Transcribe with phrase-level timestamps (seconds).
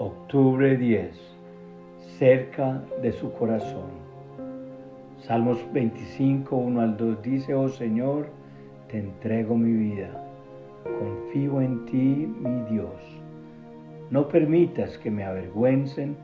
[0.00, 1.10] Octubre 10.
[2.20, 3.90] Cerca de su corazón.
[5.18, 8.28] Salmos 25, 1 al 2 dice, oh Señor,
[8.86, 10.24] te entrego mi vida.
[10.84, 11.96] Confío en ti,
[12.28, 12.94] mi Dios.
[14.12, 16.16] No permitas que me avergüencen,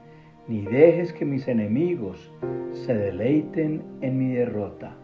[0.46, 2.32] ni dejes que mis enemigos
[2.70, 4.94] se deleiten en mi derrota.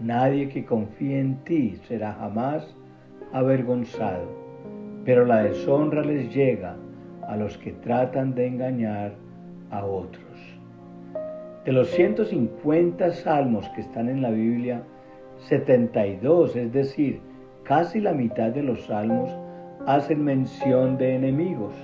[0.00, 2.74] Nadie que confíe en ti será jamás
[3.34, 4.30] avergonzado,
[5.04, 6.78] pero la deshonra les llega
[7.26, 9.14] a los que tratan de engañar
[9.70, 10.24] a otros.
[11.64, 14.82] De los 150 salmos que están en la Biblia,
[15.48, 17.20] 72, es decir,
[17.64, 19.30] casi la mitad de los salmos,
[19.86, 21.74] hacen mención de enemigos.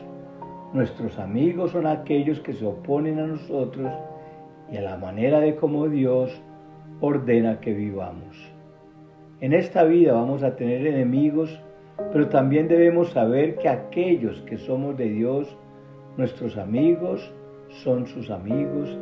[0.73, 3.93] Nuestros amigos son aquellos que se oponen a nosotros
[4.71, 6.43] y a la manera de cómo Dios
[7.01, 8.53] ordena que vivamos.
[9.41, 11.61] En esta vida vamos a tener enemigos
[12.11, 15.57] pero también debemos saber que aquellos que somos de Dios,
[16.17, 17.33] nuestros amigos
[17.69, 18.99] son sus amigos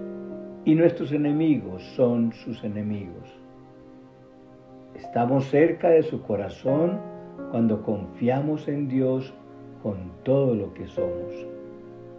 [0.64, 3.40] y nuestros enemigos son sus enemigos.
[4.94, 7.00] Estamos cerca de su corazón
[7.50, 9.32] cuando confiamos en Dios
[9.82, 11.46] con todo lo que somos.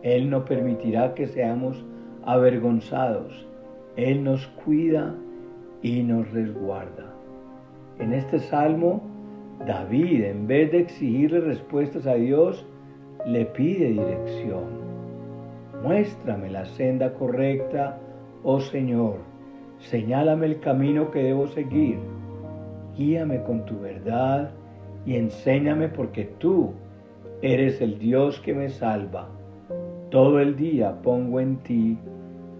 [0.01, 1.85] Él no permitirá que seamos
[2.25, 3.47] avergonzados.
[3.95, 5.13] Él nos cuida
[5.81, 7.13] y nos resguarda.
[7.99, 9.01] En este salmo
[9.65, 12.65] David, en vez de exigirle respuestas a Dios,
[13.25, 14.81] le pide dirección.
[15.83, 17.99] Muéstrame la senda correcta,
[18.43, 19.17] oh Señor.
[19.79, 21.99] Señálame el camino que debo seguir.
[22.97, 24.51] Guíame con tu verdad
[25.05, 26.73] y enséñame porque tú
[27.41, 29.29] eres el Dios que me salva.
[30.09, 31.97] Todo el día pongo en ti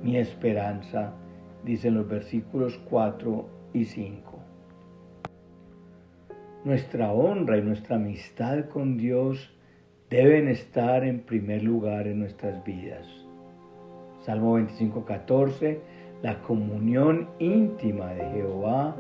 [0.04, 1.14] mi esperanza,
[1.64, 4.31] dicen los versículos 4 y 5.
[6.64, 9.52] Nuestra honra y nuestra amistad con Dios
[10.12, 13.08] deben estar en primer lugar en nuestras vidas.
[14.20, 15.80] Salmo 25, 14.
[16.22, 18.96] La comunión íntima de Jehová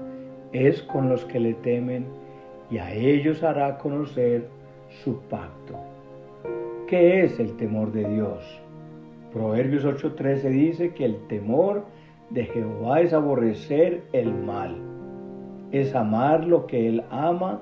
[0.52, 2.08] es con los que le temen
[2.72, 4.48] y a ellos hará conocer
[5.04, 5.78] su pacto.
[6.88, 8.44] ¿Qué es el temor de Dios?
[9.32, 11.86] Proverbios 8:13 dice que el temor
[12.32, 14.92] de Jehová es aborrecer el mal
[15.72, 17.62] es amar lo que Él ama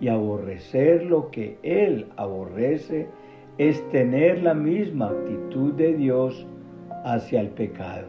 [0.00, 3.08] y aborrecer lo que Él aborrece,
[3.58, 6.46] es tener la misma actitud de Dios
[7.04, 8.06] hacia el pecado.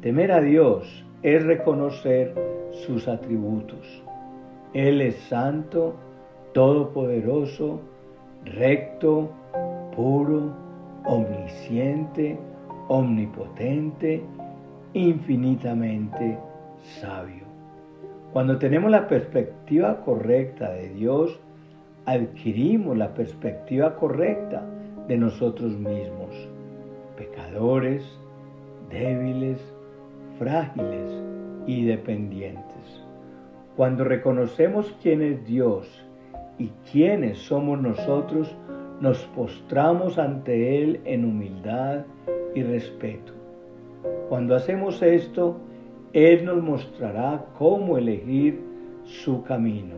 [0.00, 2.34] Temer a Dios es reconocer
[2.72, 4.02] sus atributos.
[4.74, 5.94] Él es santo,
[6.52, 7.80] todopoderoso,
[8.44, 9.30] recto,
[9.94, 10.52] puro,
[11.04, 12.36] omnisciente,
[12.88, 14.22] omnipotente,
[14.92, 16.38] infinitamente
[17.00, 17.43] sabio.
[18.34, 21.38] Cuando tenemos la perspectiva correcta de Dios,
[22.04, 24.60] adquirimos la perspectiva correcta
[25.06, 26.48] de nosotros mismos,
[27.16, 28.02] pecadores,
[28.90, 29.60] débiles,
[30.36, 31.12] frágiles
[31.68, 33.04] y dependientes.
[33.76, 36.04] Cuando reconocemos quién es Dios
[36.58, 38.52] y quiénes somos nosotros,
[39.00, 42.04] nos postramos ante Él en humildad
[42.52, 43.32] y respeto.
[44.28, 45.56] Cuando hacemos esto,
[46.14, 48.60] él nos mostrará cómo elegir
[49.02, 49.96] su camino.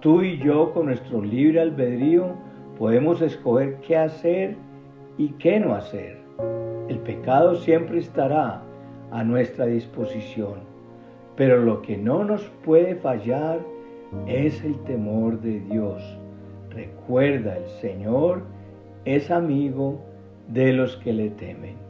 [0.00, 2.34] Tú y yo con nuestro libre albedrío
[2.76, 4.56] podemos escoger qué hacer
[5.16, 6.18] y qué no hacer.
[6.88, 8.62] El pecado siempre estará
[9.12, 10.54] a nuestra disposición,
[11.36, 13.60] pero lo que no nos puede fallar
[14.26, 16.02] es el temor de Dios.
[16.70, 18.42] Recuerda, el Señor
[19.04, 20.00] es amigo
[20.48, 21.85] de los que le temen.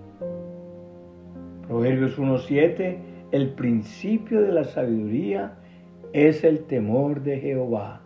[1.68, 2.96] Proverbios 1.7,
[3.32, 5.54] el principio de la sabiduría
[6.12, 8.02] es el temor de Jehová.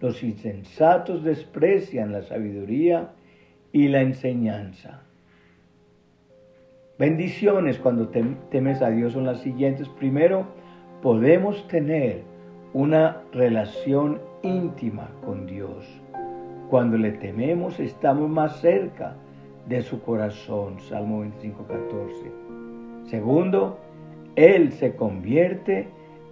[0.00, 3.10] Los insensatos desprecian la sabiduría
[3.72, 5.02] y la enseñanza.
[6.98, 9.88] Bendiciones cuando temes a Dios son las siguientes.
[9.88, 10.46] Primero,
[11.02, 12.22] podemos tener
[12.72, 15.84] una relación íntima con Dios.
[16.70, 19.16] Cuando le tememos estamos más cerca
[19.68, 20.80] de su corazón.
[20.80, 22.61] Salmo 25, 14.
[23.04, 23.78] Segundo,
[24.36, 25.88] Él se convierte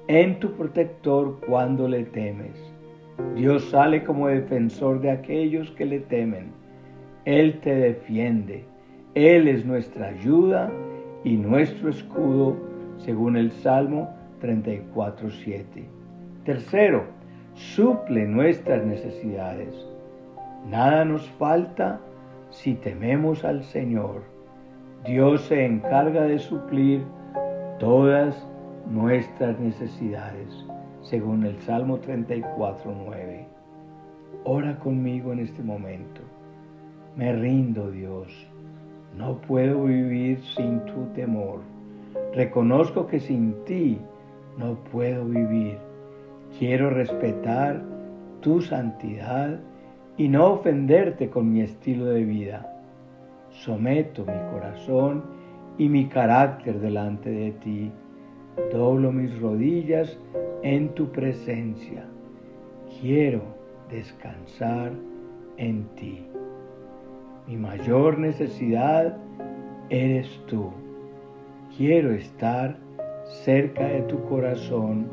[0.08, 2.72] en tu protector cuando le temes.
[3.34, 6.52] Dios sale como defensor de aquellos que le temen.
[7.24, 8.64] Él te defiende.
[9.14, 10.70] Él es nuestra ayuda
[11.24, 12.56] y nuestro escudo,
[12.98, 15.64] según el Salmo 34.7.
[16.44, 17.04] Tercero,
[17.54, 19.74] suple nuestras necesidades.
[20.68, 22.00] Nada nos falta
[22.50, 24.22] si tememos al Señor.
[25.06, 27.02] Dios se encarga de suplir
[27.78, 28.36] todas
[28.90, 30.66] nuestras necesidades,
[31.00, 33.46] según el Salmo 34, 9.
[34.44, 36.20] Ora conmigo en este momento.
[37.16, 38.28] Me rindo, Dios.
[39.16, 41.60] No puedo vivir sin tu temor.
[42.34, 43.98] Reconozco que sin ti
[44.58, 45.78] no puedo vivir.
[46.58, 47.80] Quiero respetar
[48.42, 49.60] tu santidad
[50.18, 52.79] y no ofenderte con mi estilo de vida.
[53.50, 55.22] Someto mi corazón
[55.78, 57.92] y mi carácter delante de ti.
[58.72, 60.18] Doblo mis rodillas
[60.62, 62.04] en tu presencia.
[63.00, 63.42] Quiero
[63.90, 64.92] descansar
[65.56, 66.22] en ti.
[67.46, 69.16] Mi mayor necesidad
[69.88, 70.70] eres tú.
[71.76, 72.76] Quiero estar
[73.44, 75.08] cerca de tu corazón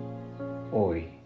[0.72, 1.17] hoy.